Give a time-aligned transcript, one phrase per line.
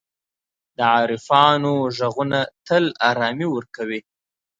[0.77, 3.99] د عارفانو ږغونه تل آرامي ورکوي.